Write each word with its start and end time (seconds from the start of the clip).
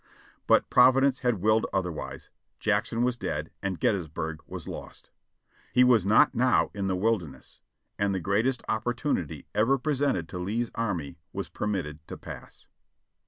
But 0.47 0.67
Providence 0.71 1.19
had 1.19 1.41
willed 1.43 1.67
otherwise. 1.71 2.31
Jackson 2.59 3.03
was 3.03 3.15
dead, 3.15 3.51
and 3.61 3.79
Gettysburg 3.79 4.41
was 4.47 4.67
lost. 4.67 5.11
He 5.73 5.83
was 5.83 6.07
not 6.07 6.33
now 6.33 6.71
in 6.73 6.87
the 6.87 6.95
Wilderness, 6.95 7.59
and 7.99 8.11
the 8.11 8.19
greatest 8.19 8.63
opportunity 8.67 9.45
ever 9.53 9.77
presented 9.77 10.27
to 10.29 10.39
Lee's 10.39 10.71
army 10.73 11.17
was 11.33 11.49
permitted 11.49 11.99
to 12.07 12.17
pass." 12.17 12.65